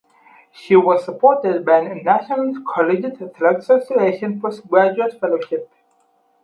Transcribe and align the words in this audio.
She 0.51 0.75
was 0.75 1.05
supported 1.05 1.63
by 1.63 1.81
an 1.81 2.03
National 2.03 2.55
Collegiate 2.73 3.21
Athletic 3.21 3.59
Association 3.59 4.41
postgraduate 4.41 5.19
fellowship. 5.19 5.69